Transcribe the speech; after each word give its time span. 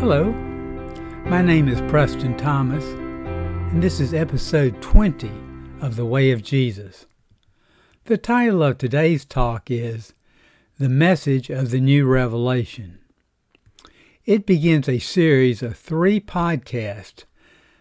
Hello, 0.00 0.32
my 1.24 1.40
name 1.40 1.68
is 1.68 1.80
Preston 1.90 2.36
Thomas, 2.36 2.84
and 2.84 3.80
this 3.80 4.00
is 4.00 4.12
episode 4.12 4.82
20 4.82 5.30
of 5.80 5.96
The 5.96 6.04
Way 6.04 6.32
of 6.32 6.42
Jesus. 6.42 7.06
The 8.06 8.18
title 8.18 8.62
of 8.62 8.76
today's 8.76 9.24
talk 9.24 9.70
is 9.70 10.12
The 10.78 10.90
Message 10.90 11.48
of 11.48 11.70
the 11.70 11.80
New 11.80 12.06
Revelation. 12.06 12.98
It 14.26 14.44
begins 14.44 14.88
a 14.88 14.98
series 14.98 15.62
of 15.62 15.76
three 15.76 16.20
podcasts 16.20 17.24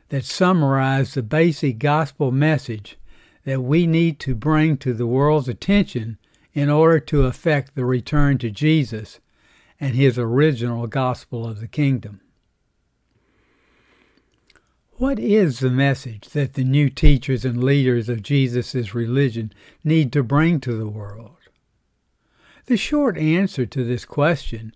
that 0.09 0.23
summarize 0.23 1.16
the 1.16 1.23
basic 1.23 1.80
gospel 1.80 2.32
message 2.32 2.98
that 3.43 3.64
we 3.64 3.88
need 3.88 4.20
to 4.20 4.36
bring 4.36 4.77
to 4.77 4.93
the 4.93 5.07
world's 5.07 5.50
attention 5.50 6.20
in 6.54 6.70
order 6.70 7.00
to 7.00 7.25
effect 7.25 7.75
the 7.75 7.83
return 7.83 8.37
to 8.37 8.51
Jesus 8.51 9.19
and 9.83 9.96
his 9.96 10.18
original 10.18 10.87
gospel 10.87 11.46
of 11.46 11.60
the 11.60 11.68
kingdom. 11.68 12.21
What 14.93 15.19
is 15.19 15.59
the 15.59 15.69
message 15.69 16.29
that 16.29 16.54
the 16.54 16.64
new 16.64 16.89
teachers 16.89 17.43
and 17.43 17.61
leaders 17.61 18.07
of 18.07 18.23
Jesus' 18.23 18.96
religion 18.96 19.51
need 19.83 20.14
to 20.14 20.23
bring 20.23 20.61
to 20.61 20.78
the 20.78 20.87
world? 20.87 21.36
The 22.68 22.78
short 22.78 23.18
answer 23.18 23.65
to 23.65 23.83
this 23.83 24.06
question 24.06 24.73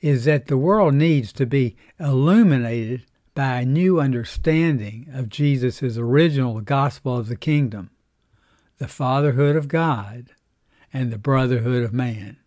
is 0.00 0.24
that 0.24 0.48
the 0.48 0.58
world 0.58 0.94
needs 0.94 1.32
to 1.34 1.46
be 1.46 1.76
illuminated 2.00 3.06
by 3.36 3.60
a 3.60 3.64
new 3.64 4.00
understanding 4.00 5.06
of 5.14 5.28
Jesus' 5.28 5.96
original 5.96 6.60
gospel 6.62 7.16
of 7.16 7.28
the 7.28 7.36
kingdom, 7.36 7.90
the 8.78 8.88
fatherhood 8.88 9.54
of 9.54 9.68
God, 9.68 10.30
and 10.92 11.12
the 11.12 11.18
brotherhood 11.18 11.84
of 11.84 11.92
man. 11.92 12.38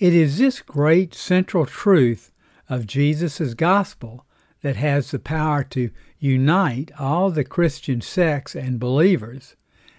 It 0.00 0.14
is 0.14 0.38
this 0.38 0.62
great 0.62 1.14
central 1.14 1.66
truth 1.66 2.32
of 2.70 2.86
Jesus' 2.86 3.52
gospel 3.52 4.24
that 4.62 4.76
has 4.76 5.10
the 5.10 5.18
power 5.18 5.62
to 5.64 5.90
unite 6.18 6.90
all 6.98 7.30
the 7.30 7.44
Christian 7.44 8.00
sects 8.00 8.56
and 8.56 8.80
believers 8.80 9.56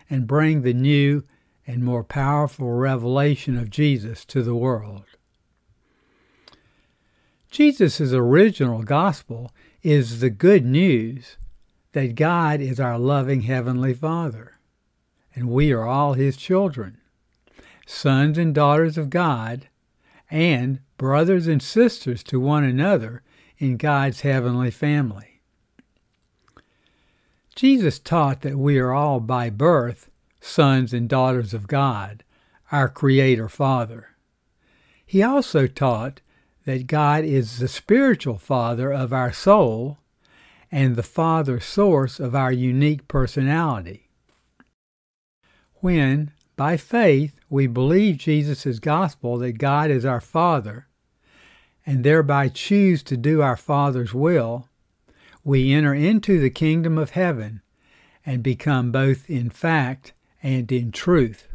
and 0.10 0.26
bring 0.26 0.64
the 0.64 0.74
new 0.74 1.24
and 1.68 1.84
more 1.84 2.04
powerful 2.04 2.72
revelation 2.72 3.56
of 3.56 3.70
Jesus 3.70 4.26
to 4.26 4.42
the 4.42 4.56
world. 4.56 5.04
Jesus' 7.52 8.02
original 8.02 8.82
gospel 8.82 9.52
is 9.84 10.20
the 10.20 10.32
good 10.32 10.66
news 10.66 11.38
that 11.92 12.16
God 12.16 12.60
is 12.60 12.80
our 12.80 12.98
loving 12.98 13.42
Heavenly 13.42 13.94
Father, 13.94 14.58
and 15.36 15.52
we 15.52 15.72
are 15.72 15.86
all 15.86 16.14
His 16.14 16.38
children, 16.38 16.98
sons 17.86 18.40
and 18.40 18.56
daughters 18.56 18.98
of 18.98 19.12
God, 19.12 19.68
and 20.32 20.80
brothers 20.98 21.46
and 21.46 21.62
sisters 21.62 22.24
to 22.24 22.40
one 22.40 22.64
another 22.64 23.22
in 23.58 23.78
God's 23.78 24.22
heavenly 24.22 24.72
family. 24.72 25.42
Jesus 27.56 28.00
taught 28.00 28.42
that 28.42 28.58
we 28.58 28.80
are 28.80 28.94
all 28.94 29.20
by 29.20 29.50
birth 29.50 30.10
sons 30.40 30.94
and 30.94 31.08
daughters 31.08 31.54
of 31.54 31.68
God, 31.68 32.24
our 32.72 32.90
Creator 32.90 33.50
Father. 33.50 34.08
He 35.06 35.22
also 35.22 35.68
taught 35.68 36.22
that 36.66 36.88
God 36.88 37.24
is 37.26 37.60
the 37.60 37.68
spiritual 37.68 38.38
Father 38.38 38.92
of 38.92 39.12
our 39.12 39.34
soul 39.34 39.98
and 40.72 40.96
the 40.96 41.04
Father 41.04 41.60
source 41.60 42.20
of 42.20 42.34
our 42.34 42.52
unique 42.52 43.08
personality. 43.08 44.08
When, 45.76 46.32
by 46.62 46.78
faith, 46.78 47.40
we 47.50 47.66
believe 47.66 48.18
Jesus' 48.18 48.78
gospel 48.78 49.40
that 49.40 49.54
God 49.54 49.90
is 49.90 50.06
our 50.06 50.22
Father, 50.22 50.86
and 51.88 52.04
thereby 52.04 52.50
choose 52.50 53.02
to 53.02 53.18
do 53.18 53.42
our 53.42 53.58
Father's 53.58 54.14
will, 54.14 54.70
we 55.44 55.74
enter 55.74 55.96
into 55.96 56.40
the 56.40 56.52
kingdom 56.52 57.00
of 57.00 57.10
heaven 57.18 57.64
and 58.24 58.44
become 58.44 58.92
both 58.92 59.28
in 59.28 59.50
fact 59.50 60.14
and 60.44 60.72
in 60.72 60.92
truth 60.92 61.48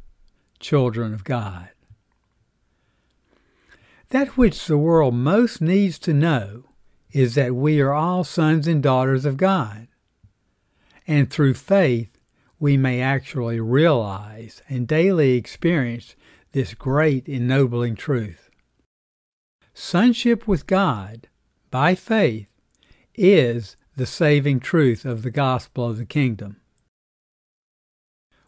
children 0.59 1.15
of 1.15 1.23
God. 1.23 1.69
That 4.09 4.37
which 4.37 4.67
the 4.67 4.77
world 4.77 5.15
most 5.15 5.61
needs 5.61 6.01
to 6.01 6.13
know 6.13 6.65
is 7.13 7.37
that 7.37 7.55
we 7.55 7.81
are 7.81 7.93
all 7.93 8.25
sons 8.25 8.67
and 8.67 8.83
daughters 8.83 9.25
of 9.25 9.37
God, 9.37 9.87
and 11.07 11.31
through 11.31 11.55
faith 11.55 12.16
we 12.59 12.77
may 12.77 13.01
actually 13.01 13.61
realize 13.61 14.63
and 14.69 14.89
daily 14.89 15.35
experience 15.35 16.17
this 16.53 16.75
great 16.75 17.29
ennobling 17.29 17.95
truth. 17.95 18.49
Sonship 19.75 20.49
with 20.49 20.67
God, 20.67 21.29
by 21.71 21.95
faith, 21.95 22.49
is 23.15 23.77
the 23.95 24.07
saving 24.07 24.61
truth 24.61 25.05
of 25.05 25.23
the 25.23 25.31
gospel 25.31 25.91
of 25.91 25.99
the 25.99 26.07
kingdom. 26.07 26.57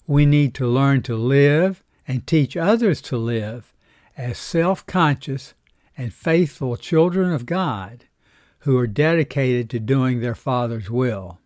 We 0.07 0.25
need 0.25 0.55
to 0.55 0.67
learn 0.67 1.03
to 1.03 1.17
live 1.17 1.85
and 2.07 2.27
teach 2.27 2.57
others 2.57 3.03
to 3.03 3.19
live 3.19 3.75
as 4.17 4.39
self 4.39 4.87
conscious 4.87 5.53
and 5.97 6.15
faithful 6.15 6.77
children 6.77 7.33
of 7.33 7.45
God 7.45 8.07
who 8.61 8.79
are 8.79 8.87
dedicated 8.87 9.69
to 9.71 9.79
doing 9.79 10.21
their 10.21 10.35
Father's 10.35 10.91
will. 10.91 11.39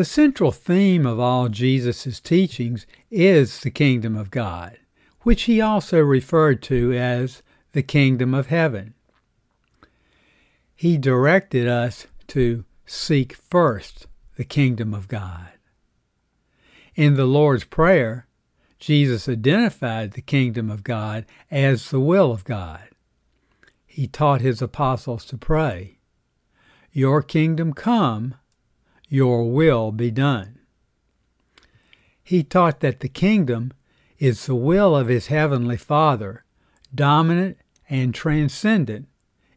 The 0.00 0.06
central 0.06 0.50
theme 0.50 1.04
of 1.04 1.20
all 1.20 1.50
Jesus' 1.50 2.20
teachings 2.20 2.86
is 3.10 3.60
the 3.60 3.70
kingdom 3.70 4.16
of 4.16 4.30
God, 4.30 4.78
which 5.24 5.42
he 5.42 5.60
also 5.60 5.98
referred 5.98 6.62
to 6.62 6.94
as 6.94 7.42
the 7.72 7.82
kingdom 7.82 8.32
of 8.32 8.46
heaven. 8.46 8.94
He 10.74 10.96
directed 10.96 11.68
us 11.68 12.06
to 12.28 12.64
seek 12.86 13.34
first 13.34 14.06
the 14.38 14.44
kingdom 14.44 14.94
of 14.94 15.06
God. 15.06 15.50
In 16.94 17.16
the 17.16 17.26
Lord's 17.26 17.64
Prayer, 17.64 18.26
Jesus 18.78 19.28
identified 19.28 20.12
the 20.12 20.22
kingdom 20.22 20.70
of 20.70 20.82
God 20.82 21.26
as 21.50 21.90
the 21.90 22.00
will 22.00 22.32
of 22.32 22.44
God. 22.44 22.88
He 23.86 24.06
taught 24.06 24.40
his 24.40 24.62
apostles 24.62 25.26
to 25.26 25.36
pray, 25.36 25.98
Your 26.90 27.22
kingdom 27.22 27.74
come, 27.74 28.36
your 29.10 29.50
will 29.50 29.92
be 29.92 30.10
done. 30.10 30.58
He 32.22 32.42
taught 32.42 32.80
that 32.80 33.00
the 33.00 33.08
kingdom 33.08 33.72
is 34.18 34.46
the 34.46 34.54
will 34.54 34.96
of 34.96 35.08
his 35.08 35.26
heavenly 35.26 35.76
Father, 35.76 36.44
dominant 36.94 37.58
and 37.88 38.14
transcendent 38.14 39.08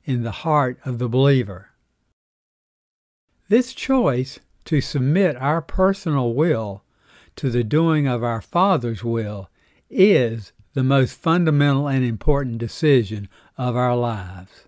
in 0.03 0.23
the 0.23 0.31
heart 0.31 0.79
of 0.83 0.97
the 0.97 1.07
believer. 1.07 1.69
This 3.47 3.73
choice 3.73 4.39
to 4.65 4.81
submit 4.81 5.35
our 5.35 5.61
personal 5.61 6.33
will 6.33 6.83
to 7.35 7.49
the 7.49 7.63
doing 7.63 8.07
of 8.07 8.23
our 8.23 8.41
Father's 8.41 9.03
will 9.03 9.49
is 9.89 10.51
the 10.73 10.83
most 10.83 11.13
fundamental 11.13 11.87
and 11.87 12.03
important 12.03 12.57
decision 12.57 13.29
of 13.57 13.75
our 13.75 13.95
lives. 13.95 14.67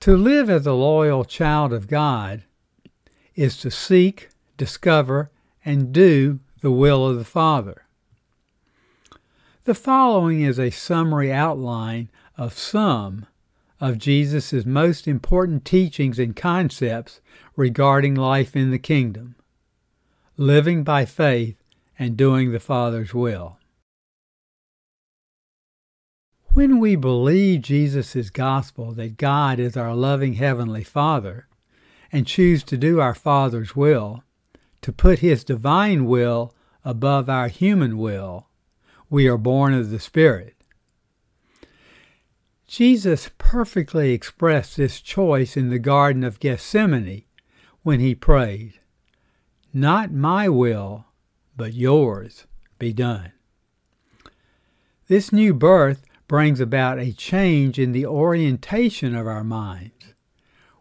To 0.00 0.16
live 0.16 0.48
as 0.48 0.66
a 0.66 0.72
loyal 0.72 1.26
child 1.26 1.74
of 1.74 1.86
God 1.86 2.44
is 3.34 3.58
to 3.58 3.70
seek, 3.70 4.30
discover, 4.56 5.30
and 5.62 5.92
do 5.92 6.40
the 6.62 6.70
will 6.70 7.06
of 7.06 7.18
the 7.18 7.24
Father. 7.24 7.84
The 9.64 9.74
following 9.74 10.40
is 10.40 10.58
a 10.58 10.70
summary 10.70 11.30
outline 11.30 12.08
of 12.38 12.56
some 12.56 13.26
of 13.78 13.98
Jesus' 13.98 14.64
most 14.64 15.06
important 15.06 15.66
teachings 15.66 16.18
and 16.18 16.34
concepts 16.34 17.20
regarding 17.54 18.14
life 18.14 18.56
in 18.56 18.70
the 18.70 18.78
kingdom, 18.78 19.34
living 20.38 20.82
by 20.82 21.04
faith 21.04 21.62
and 21.98 22.16
doing 22.16 22.52
the 22.52 22.60
Father's 22.60 23.12
will. 23.12 23.59
When 26.52 26.80
we 26.80 26.96
believe 26.96 27.62
Jesus' 27.62 28.28
gospel 28.28 28.90
that 28.94 29.16
God 29.16 29.60
is 29.60 29.76
our 29.76 29.94
loving 29.94 30.32
Heavenly 30.34 30.82
Father 30.82 31.46
and 32.10 32.26
choose 32.26 32.64
to 32.64 32.76
do 32.76 32.98
our 32.98 33.14
Father's 33.14 33.76
will, 33.76 34.24
to 34.82 34.92
put 34.92 35.20
His 35.20 35.44
divine 35.44 36.06
will 36.06 36.52
above 36.84 37.28
our 37.28 37.46
human 37.46 37.98
will, 37.98 38.48
we 39.08 39.28
are 39.28 39.38
born 39.38 39.74
of 39.74 39.90
the 39.90 40.00
Spirit. 40.00 40.56
Jesus 42.66 43.30
perfectly 43.38 44.12
expressed 44.12 44.76
this 44.76 45.00
choice 45.00 45.56
in 45.56 45.70
the 45.70 45.78
Garden 45.78 46.24
of 46.24 46.40
Gethsemane 46.40 47.22
when 47.84 48.00
he 48.00 48.14
prayed, 48.16 48.80
Not 49.72 50.10
my 50.10 50.48
will, 50.48 51.06
but 51.56 51.74
yours 51.74 52.46
be 52.80 52.92
done. 52.92 53.30
This 55.06 55.32
new 55.32 55.54
birth 55.54 56.06
brings 56.30 56.60
about 56.60 56.96
a 56.96 57.12
change 57.12 57.76
in 57.76 57.90
the 57.90 58.06
orientation 58.06 59.16
of 59.16 59.26
our 59.26 59.42
minds, 59.42 60.14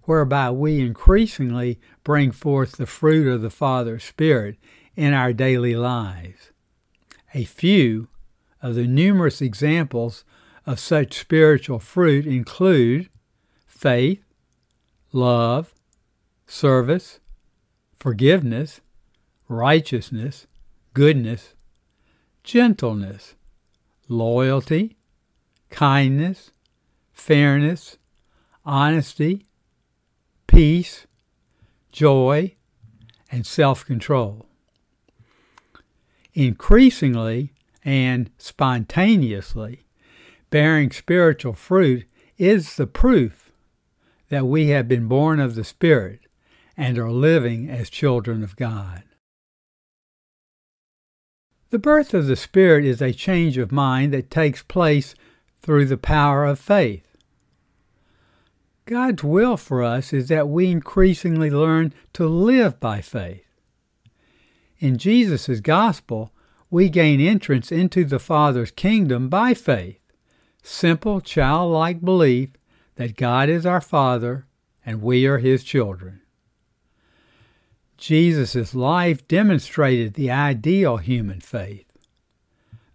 whereby 0.04 0.52
we 0.52 0.80
increasingly 0.80 1.80
bring 2.04 2.30
forth 2.30 2.74
the 2.74 2.86
fruit 2.86 3.28
of 3.28 3.42
the 3.42 3.50
Father's 3.50 4.04
Spirit 4.04 4.58
in 4.96 5.12
our 5.12 5.34
daily 5.34 5.76
lives. 5.76 6.52
A 7.34 7.46
few 7.46 8.10
of 8.62 8.76
the 8.76 8.86
numerous 8.86 9.42
examples 9.42 10.24
of 10.68 10.80
such 10.80 11.18
spiritual 11.18 11.80
fruit 11.80 12.28
include 12.28 13.10
faith, 13.66 14.24
love, 15.12 15.74
service, 16.46 17.20
forgiveness, 17.98 18.82
righteousness, 19.48 20.46
goodness, 20.94 21.56
gentleness, 22.44 23.34
loyalty, 24.08 24.96
kindness, 25.70 26.52
fairness, 27.12 27.98
honesty, 28.66 29.46
peace, 30.48 31.08
joy, 31.92 32.56
and 33.32 33.46
self 33.46 33.86
control. 33.86 34.46
Increasingly 36.34 37.54
and 37.84 38.30
spontaneously, 38.38 39.86
bearing 40.50 40.92
spiritual 40.92 41.54
fruit 41.54 42.06
is 42.38 42.76
the 42.76 42.88
proof 42.88 43.52
that 44.30 44.46
we 44.46 44.68
have 44.68 44.88
been 44.88 45.08
born 45.08 45.40
of 45.40 45.56
the 45.56 45.64
Spirit 45.64 46.22
and 46.78 46.98
are 46.98 47.12
living 47.12 47.70
as 47.70 47.90
children 47.90 48.44
of 48.44 48.56
God. 48.56 49.04
The 51.72 51.80
birth 51.80 52.14
of 52.14 52.26
the 52.28 52.36
Spirit 52.36 52.86
is 52.86 53.02
a 53.02 53.14
change 53.14 53.58
of 53.58 53.72
mind 53.72 54.14
that 54.14 54.32
takes 54.32 54.64
place 54.64 55.14
through 55.62 55.86
the 55.86 55.98
power 55.98 56.46
of 56.46 56.60
faith. 56.60 57.06
God's 58.86 59.24
will 59.24 59.56
for 59.56 59.84
us 59.84 60.14
is 60.14 60.30
that 60.30 60.50
we 60.50 60.72
increasingly 60.72 61.52
learn 61.52 61.94
to 62.14 62.28
live 62.28 62.80
by 62.80 63.02
faith. 63.02 63.46
In 64.80 64.98
Jesus' 64.98 65.60
gospel, 65.60 66.32
we 66.72 66.90
gain 66.90 67.20
entrance 67.20 67.72
into 67.72 68.04
the 68.06 68.20
Father's 68.20 68.72
kingdom 68.72 69.30
by 69.30 69.54
faith, 69.54 70.00
simple 70.64 71.22
childlike 71.22 72.02
belief 72.02 72.50
that 72.96 73.16
God 73.16 73.50
is 73.50 73.66
our 73.66 73.82
Father 73.82 74.46
and 74.86 75.02
we 75.02 75.26
are 75.26 75.38
His 75.38 75.64
children. 75.64 76.22
Jesus' 77.98 78.74
life 78.74 79.28
demonstrated 79.28 80.14
the 80.14 80.32
ideal 80.32 80.98
human 80.98 81.42
faith, 81.42 81.86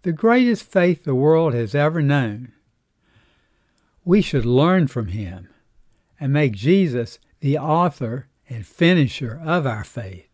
the 0.01 0.11
greatest 0.11 0.63
faith 0.63 1.03
the 1.03 1.15
world 1.15 1.53
has 1.53 1.75
ever 1.75 2.01
known. 2.01 2.51
We 4.05 4.21
should 4.21 4.45
learn 4.45 4.87
from 4.87 5.07
him 5.07 5.49
and 6.19 6.31
make 6.31 6.53
Jesus 6.53 7.17
the 7.39 7.57
author 7.57 8.27
and 8.47 8.65
finisher 8.65 9.41
of 9.43 9.65
our 9.65 9.83
faith. 9.83 10.29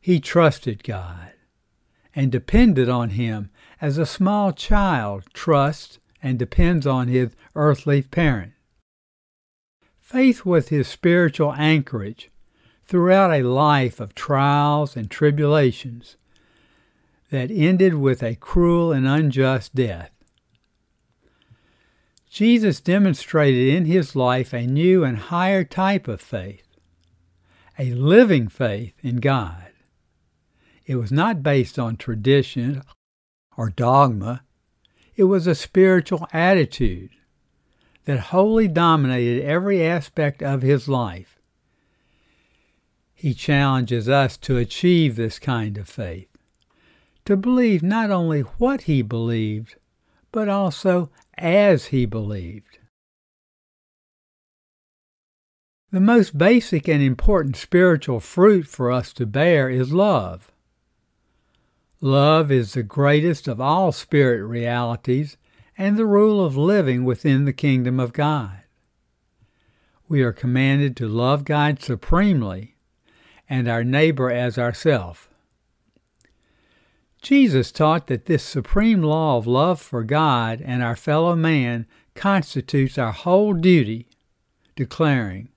He 0.00 0.20
trusted 0.20 0.84
God 0.84 1.32
and 2.14 2.30
depended 2.30 2.88
on 2.88 3.10
him 3.10 3.50
as 3.80 3.98
a 3.98 4.06
small 4.06 4.52
child 4.52 5.24
trusts 5.34 5.98
and 6.22 6.38
depends 6.38 6.86
on 6.86 7.08
his 7.08 7.34
earthly 7.56 8.02
parent. 8.02 8.52
Faith 9.98 10.44
was 10.44 10.68
his 10.68 10.86
spiritual 10.86 11.52
anchorage 11.54 12.30
throughout 12.84 13.32
a 13.32 13.42
life 13.42 13.98
of 13.98 14.14
trials 14.14 14.96
and 14.96 15.10
tribulations 15.10 16.16
that 17.30 17.50
ended 17.50 17.94
with 17.94 18.22
a 18.22 18.36
cruel 18.36 18.92
and 18.92 19.08
unjust 19.08 19.74
death. 19.74 20.15
Jesus 22.36 22.80
demonstrated 22.80 23.66
in 23.66 23.86
his 23.86 24.14
life 24.14 24.52
a 24.52 24.66
new 24.66 25.04
and 25.04 25.16
higher 25.16 25.64
type 25.64 26.06
of 26.06 26.20
faith, 26.20 26.66
a 27.78 27.94
living 27.94 28.48
faith 28.48 28.92
in 29.02 29.20
God. 29.20 29.68
It 30.84 30.96
was 30.96 31.10
not 31.10 31.42
based 31.42 31.78
on 31.78 31.96
tradition 31.96 32.82
or 33.56 33.70
dogma, 33.70 34.42
it 35.16 35.24
was 35.24 35.46
a 35.46 35.54
spiritual 35.54 36.28
attitude 36.30 37.08
that 38.04 38.18
wholly 38.18 38.68
dominated 38.68 39.42
every 39.42 39.82
aspect 39.82 40.42
of 40.42 40.60
his 40.60 40.88
life. 40.88 41.38
He 43.14 43.32
challenges 43.32 44.10
us 44.10 44.36
to 44.36 44.58
achieve 44.58 45.16
this 45.16 45.38
kind 45.38 45.78
of 45.78 45.88
faith, 45.88 46.28
to 47.24 47.34
believe 47.34 47.82
not 47.82 48.10
only 48.10 48.42
what 48.42 48.82
he 48.82 49.00
believed, 49.00 49.76
but 50.36 50.50
also 50.50 51.08
as 51.38 51.86
he 51.86 52.04
believed. 52.04 52.78
The 55.90 55.98
most 55.98 56.36
basic 56.36 56.86
and 56.88 57.02
important 57.02 57.56
spiritual 57.56 58.20
fruit 58.20 58.66
for 58.66 58.92
us 58.92 59.14
to 59.14 59.24
bear 59.24 59.70
is 59.70 59.94
love. 59.94 60.52
Love 62.02 62.52
is 62.52 62.74
the 62.74 62.82
greatest 62.82 63.48
of 63.48 63.62
all 63.62 63.92
spirit 63.92 64.46
realities 64.46 65.38
and 65.78 65.96
the 65.96 66.04
rule 66.04 66.44
of 66.44 66.54
living 66.54 67.06
within 67.06 67.46
the 67.46 67.54
kingdom 67.54 67.98
of 67.98 68.12
God. 68.12 68.60
We 70.06 70.20
are 70.20 70.34
commanded 70.34 70.98
to 70.98 71.08
love 71.08 71.46
God 71.46 71.80
supremely 71.80 72.76
and 73.48 73.66
our 73.66 73.82
neighbor 73.82 74.30
as 74.30 74.58
ourself. 74.58 75.30
Jesus 77.22 77.72
taught 77.72 78.06
that 78.06 78.26
this 78.26 78.42
supreme 78.42 79.02
law 79.02 79.36
of 79.38 79.46
love 79.46 79.80
for 79.80 80.04
God 80.04 80.60
and 80.64 80.82
our 80.82 80.96
fellow 80.96 81.34
man 81.34 81.86
constitutes 82.14 82.98
our 82.98 83.12
whole 83.12 83.52
duty, 83.52 84.08
declaring, 84.74 85.48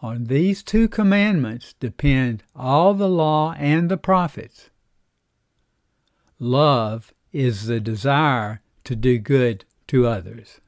On 0.00 0.24
these 0.24 0.62
two 0.62 0.88
commandments 0.88 1.74
depend 1.78 2.42
all 2.54 2.94
the 2.94 3.08
law 3.08 3.54
and 3.58 3.88
the 3.88 3.96
prophets. 3.96 4.70
Love 6.38 7.14
is 7.32 7.66
the 7.66 7.80
desire 7.80 8.60
to 8.84 8.94
do 8.94 9.18
good 9.18 9.64
to 9.88 10.06
others. 10.06 10.60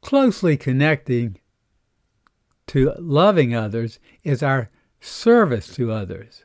Closely 0.00 0.56
connecting 0.56 1.38
to 2.66 2.92
loving 2.98 3.54
others 3.54 3.98
is 4.24 4.42
our 4.42 4.70
service 5.00 5.74
to 5.74 5.92
others. 5.92 6.44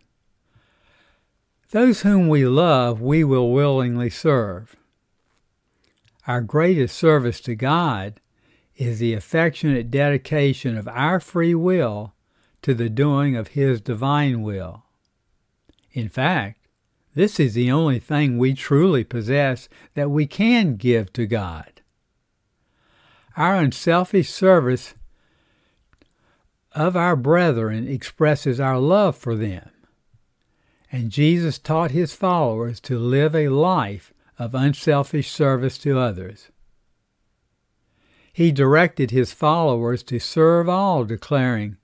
Those 1.72 2.02
whom 2.02 2.30
we 2.30 2.46
love, 2.46 3.02
we 3.02 3.24
will 3.26 3.52
willingly 3.52 4.10
serve. 4.10 4.76
Our 6.26 6.42
greatest 6.42 6.98
service 6.98 7.42
to 7.42 7.56
God 7.56 8.22
is 8.78 9.00
the 9.00 9.14
affectionate 9.14 9.92
dedication 9.92 10.78
of 10.78 10.88
our 10.88 11.20
free 11.20 11.56
will 11.56 12.14
to 12.62 12.74
the 12.74 12.90
doing 12.90 13.36
of 13.36 13.50
His 13.50 13.82
divine 13.82 14.44
will. 14.44 14.84
In 15.92 16.08
fact, 16.08 16.60
this 17.16 17.40
is 17.40 17.54
the 17.54 17.72
only 17.72 18.00
thing 18.00 18.38
we 18.38 18.54
truly 18.54 19.04
possess 19.04 19.68
that 19.94 20.12
we 20.12 20.26
can 20.26 20.76
give 20.76 21.12
to 21.14 21.26
God. 21.26 21.82
Our 23.36 23.56
unselfish 23.56 24.30
service 24.30 24.94
of 26.74 26.96
our 26.96 27.16
brethren 27.16 27.88
expresses 27.88 28.60
our 28.60 28.78
love 28.78 29.18
for 29.18 29.36
them. 29.36 29.70
And 30.92 31.12
Jesus 31.12 31.60
taught 31.60 31.92
his 31.92 32.14
followers 32.14 32.80
to 32.82 32.98
live 32.98 33.36
a 33.36 33.50
life 33.50 34.14
of 34.40 34.56
unselfish 34.56 35.30
service 35.30 35.78
to 35.80 36.00
others. 36.00 36.50
He 38.32 38.52
directed 38.52 39.12
his 39.12 39.34
followers 39.34 40.04
to 40.04 40.20
serve 40.20 40.70
all, 40.70 41.04
declaring, 41.04 41.78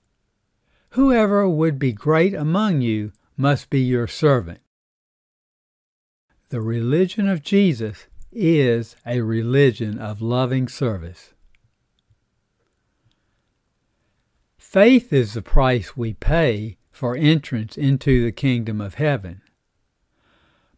Whoever 0.90 1.48
would 1.48 1.78
be 1.78 1.92
great 1.92 2.32
among 2.32 2.80
you 2.80 3.12
must 3.36 3.68
be 3.68 3.80
your 3.80 4.06
servant. 4.06 4.60
The 6.50 6.60
religion 6.60 7.28
of 7.28 7.42
Jesus 7.42 8.06
is 8.30 8.94
a 9.04 9.20
religion 9.22 9.98
of 9.98 10.22
loving 10.22 10.68
service. 10.68 11.32
Faith 14.56 15.12
is 15.12 15.34
the 15.34 15.42
price 15.42 15.96
we 15.96 16.14
pay 16.14 16.76
for 16.94 17.16
entrance 17.16 17.76
into 17.76 18.24
the 18.24 18.30
kingdom 18.30 18.80
of 18.80 18.94
heaven. 18.94 19.42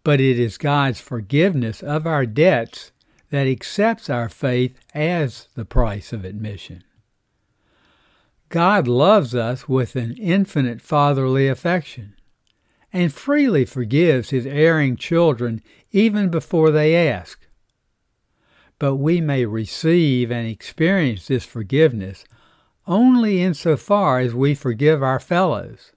But 0.02 0.18
it 0.18 0.38
is 0.38 0.56
God's 0.56 0.98
forgiveness 0.98 1.82
of 1.82 2.06
our 2.06 2.24
debts 2.24 2.90
that 3.30 3.46
accepts 3.46 4.08
our 4.08 4.30
faith 4.30 4.78
as 4.94 5.48
the 5.54 5.66
price 5.66 6.14
of 6.14 6.24
admission. 6.24 6.82
God 8.48 8.88
loves 8.88 9.34
us 9.34 9.68
with 9.68 9.94
an 9.94 10.16
infinite 10.16 10.80
fatherly 10.80 11.48
affection 11.48 12.14
and 12.92 13.12
freely 13.12 13.66
forgives 13.66 14.30
his 14.30 14.46
erring 14.46 14.96
children 14.96 15.60
even 15.90 16.30
before 16.30 16.70
they 16.70 16.96
ask. 17.08 17.46
But 18.78 18.96
we 18.96 19.20
may 19.20 19.44
receive 19.44 20.30
and 20.30 20.48
experience 20.48 21.26
this 21.26 21.44
forgiveness 21.44 22.24
only 22.86 23.42
insofar 23.42 24.20
as 24.20 24.34
we 24.34 24.54
forgive 24.54 25.02
our 25.02 25.20
fellows. 25.20 25.92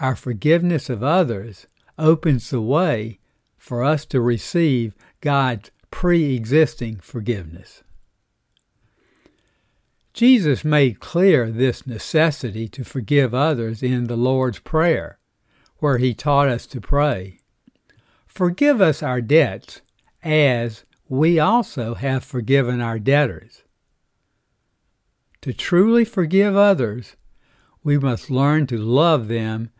Our 0.00 0.14
forgiveness 0.14 0.88
of 0.88 1.02
others 1.02 1.66
opens 1.98 2.50
the 2.50 2.60
way 2.60 3.18
for 3.56 3.82
us 3.82 4.04
to 4.06 4.20
receive 4.20 4.94
God's 5.20 5.70
pre 5.90 6.36
existing 6.36 7.00
forgiveness. 7.00 7.82
Jesus 10.12 10.64
made 10.64 11.00
clear 11.00 11.50
this 11.50 11.86
necessity 11.86 12.68
to 12.68 12.84
forgive 12.84 13.34
others 13.34 13.82
in 13.82 14.06
the 14.06 14.16
Lord's 14.16 14.58
Prayer, 14.58 15.18
where 15.78 15.98
he 15.98 16.14
taught 16.14 16.48
us 16.48 16.66
to 16.66 16.80
pray 16.80 17.40
Forgive 18.28 18.80
us 18.80 19.02
our 19.02 19.20
debts, 19.20 19.80
as 20.22 20.84
we 21.08 21.40
also 21.40 21.94
have 21.94 22.22
forgiven 22.22 22.80
our 22.80 22.98
debtors. 22.98 23.64
To 25.40 25.52
truly 25.52 26.04
forgive 26.04 26.54
others, 26.54 27.16
we 27.82 27.98
must 27.98 28.30
learn 28.30 28.68
to 28.68 28.76
love 28.76 29.26
them 29.26 29.70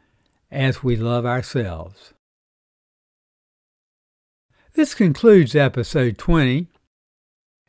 as 0.51 0.83
we 0.83 0.97
love 0.97 1.27
ourselves. 1.27 2.15
This 4.75 4.95
concludes 4.95 5.57
episode 5.57 6.19
20. 6.19 6.69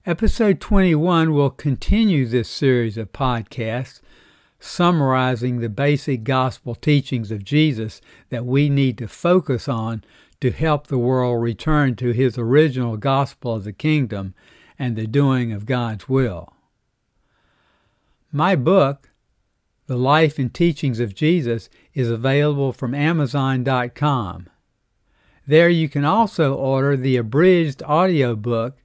Episode 0.06 0.60
21 0.60 1.34
will 1.34 1.50
continue 1.50 2.26
this 2.26 2.50
series 2.50 2.98
of 2.98 3.12
podcasts 3.12 4.00
summarizing 4.60 5.60
the 5.60 5.70
basic 5.70 6.24
gospel 6.24 6.76
teachings 6.76 7.32
of 7.32 7.44
Jesus 7.44 8.02
that 8.30 8.46
we 8.46 8.70
need 8.70 8.98
to 8.98 9.08
focus 9.08 9.68
on 9.68 10.04
to 10.42 10.52
help 10.52 10.88
the 10.88 10.98
world 10.98 11.42
return 11.42 11.96
to 11.96 12.12
his 12.12 12.38
original 12.38 12.98
gospel 12.98 13.56
of 13.56 13.64
the 13.64 13.74
kingdom 13.74 14.34
and 14.78 14.96
the 14.96 15.08
doing 15.08 15.52
of 15.52 15.66
God's 15.66 16.08
will. 16.08 16.54
My 18.32 18.56
book, 18.56 19.09
The 19.90 19.98
Life 19.98 20.38
and 20.38 20.54
Teachings 20.54 21.00
of 21.00 21.16
Jesus, 21.16 21.68
is 21.96 22.12
available 22.12 22.72
from 22.72 22.94
Amazon.com. 22.94 24.48
There 25.48 25.68
you 25.68 25.90
can 25.90 26.06
also 26.06 26.54
order 26.54 26.96
the 26.96 27.18
abridged 27.18 27.82
audiobook 27.82 28.78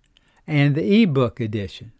and 0.46 0.74
the 0.74 1.02
ebook 1.02 1.40
edition. 1.40 1.92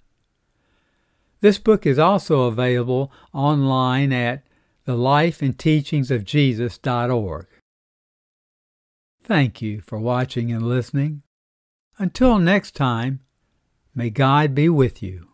This 1.42 1.58
book 1.58 1.84
is 1.84 1.99
also 1.99 2.44
available 2.44 3.12
online 3.34 4.11
at 4.11 4.42
thelifeandteachingsofjesus.org. 4.88 7.46
Thank 9.23 9.61
you 9.61 9.82
for 9.82 9.99
watching 9.99 10.50
and 10.50 10.66
listening. 10.66 11.20
Until 11.99 12.38
next 12.38 12.75
time, 12.75 13.20
may 13.94 14.08
God 14.08 14.54
be 14.54 14.70
with 14.70 15.02
you. 15.02 15.33